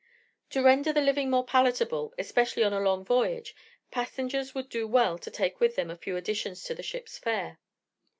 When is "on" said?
2.63-2.73